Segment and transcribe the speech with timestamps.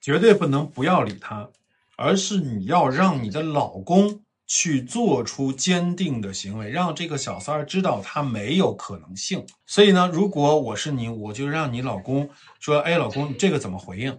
[0.00, 1.48] 绝对不能不要理他，
[1.96, 9.46] 而是你要让你的老公去做出坚定的行为，让这个小三儿知道他没有可能性。
[9.66, 14.18] 所以呢，如果我是你，我就让你老公说：“哎，老公，你这个怎么回应？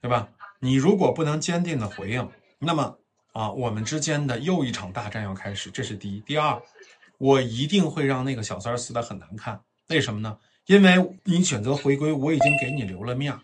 [0.00, 0.28] 对吧？
[0.60, 2.96] 你如果不能坚定的回应，那么
[3.32, 5.70] 啊，我们之间的又一场大战要开始。
[5.70, 6.20] 这是第一。
[6.20, 6.62] 第二，
[7.18, 9.60] 我一定会让那个小三儿死得很难看。
[9.88, 10.38] 为什么呢？
[10.66, 13.40] 因为你选择回归，我已经给你留了面儿。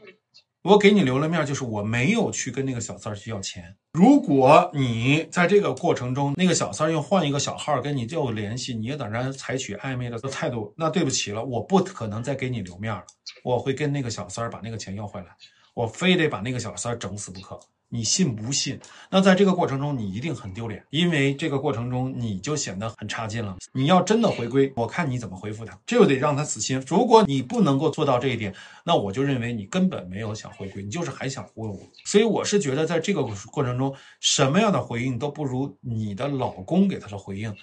[0.65, 3.77] 我给你留了面，就是我没有去跟那个小三儿去要钱。
[3.93, 13.05] 如果你在这个过程中，那个小三儿又换一个小号跟你又联系，你也等着采取暧昧的态度，那对不起了，我不可能再给你留面了。
[13.43, 15.27] 我会跟那个小三儿把那个钱要回来，
[15.75, 17.61] 我非得把那个小三儿整死不可。
[17.95, 18.77] 你信不信？
[19.09, 23.57] 那在这个过程中，你一定很丢脸，因为这个过程中你就显得很差劲了。
[23.73, 26.83] 你要真的回归，我看你怎么回复他，这就得让他死心。
[26.89, 28.53] 如果你不能够做到这一点，
[28.85, 31.81] 那我就认为你根本没有想回归，你就是还想忽悠我。
[32.05, 37.55] 所以我是觉得，在这个过程中，什么样的回应都不如你的老公给他的回应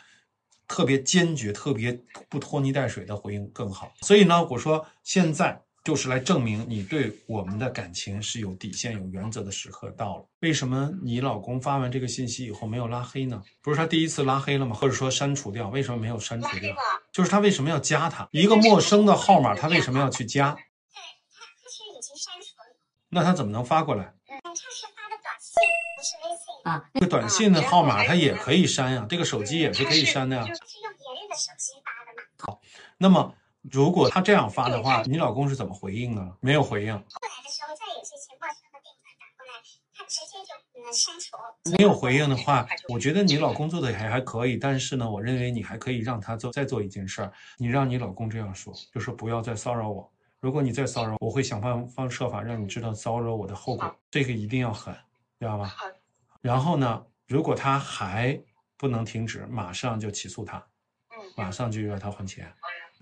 [0.65, 3.91] 特别坚决、特别不拖泥带水的回应更好。
[4.03, 5.61] 所以呢，我说现在。
[5.83, 10.25] 就是来证明你对我们的感情是有底线、有原则的时刻到了。
[10.41, 13.41] 为什么你老公发完这个信息以后没有拉黑呢？
[13.61, 14.75] 不是他第一次拉黑了吗？
[14.75, 15.69] 或者说删除掉？
[15.69, 16.75] 为什么没有删除掉？
[17.11, 19.55] 就是他为什么要加他一个陌生的号码？
[19.55, 20.51] 他为什么要去加？
[20.51, 20.61] 对，
[21.33, 22.77] 他他其实已经删除了。
[23.09, 24.03] 那他怎么能发过来？
[24.29, 25.53] 嗯，他是发的短信，
[25.97, 26.89] 不是微信啊。
[26.93, 30.43] 这个短信的号码他也可以删呀，这个手机也是可以删的呀。
[30.43, 32.27] 是用别人的手机发的吗？
[32.37, 32.61] 好，
[32.99, 33.33] 那么。
[33.69, 36.35] 如果他这样发的话，你老公是怎么回应呢？
[36.39, 36.93] 没有回应。
[36.93, 39.61] 后来的时候，再有些情陌生的电话打过来，
[39.93, 41.37] 他直接就嗯删除。
[41.77, 50.11] 没有回应的话，我觉得你老公做的还还可以，但是呢，我认为你还可以让他做再做一件事儿，你让你老公这样说，就是不要再骚扰我。
[50.39, 54.91] 如果你再骚扰，我会想方方设法让你知道骚扰我的后果，这个一定要狠，
[55.39, 55.75] 知道吧？
[56.41, 58.41] 然后呢，如果他还
[58.75, 60.65] 不能停止，马上就起诉他，
[61.37, 62.51] 马上就要他还钱。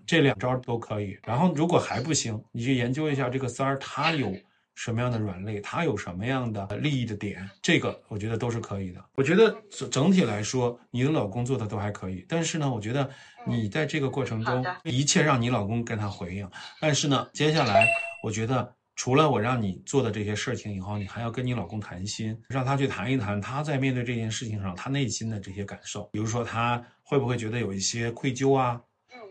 [0.09, 4.35] 这两招都可以，然后如果还不行，你去研究一下这个三儿他有
[4.73, 9.05] 什么样的软肋，他有什么样的利益的点，这个我觉得都是可以的。
[9.13, 13.07] 我觉得整整体来说，你的老公做的都还可以，但是呢，我觉得
[13.45, 16.49] 你在这个过程中，一切让你老公跟他回应。
[16.81, 17.87] 但是呢，接下来
[18.23, 28.81] 我觉得除了我让你做的这些事情以后，你还要跟你老公谈心，让他去谈一谈他在面对这件事情上他内心的这些感受，比如说他会不会觉得有一些愧疚啊？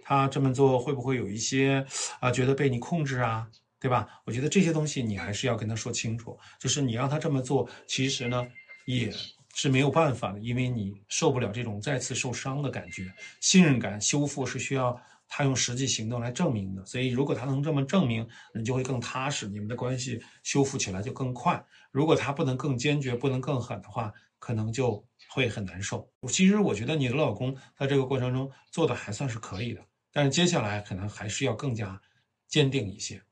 [0.08, 1.84] 他这么做会不会有一些
[2.18, 3.46] 啊觉得被你控制啊，
[3.78, 4.08] 对吧？
[4.24, 6.38] 我觉得这些东西你还是要跟他说清楚。
[6.58, 8.42] 就是你让他这么做，其实呢
[8.86, 9.12] 也
[9.54, 13.12] 是没有办法的，因为你受不了这种再次受伤的感觉。
[13.42, 14.98] 信任感修复是需要
[15.28, 16.82] 他用实际行动来证明的。
[16.86, 21.62] 所以如果他能这么证明，你就会更踏实，你们的关系修复起来就更快。
[21.92, 26.10] 如果他不能更坚决，不能更狠的话，可能就会很难受。
[26.28, 29.82] 其实我觉得你的老公在这个过程中做的还算是可以的。
[30.18, 32.02] 但是接下来可能还是要更加
[32.48, 33.22] 坚定一些。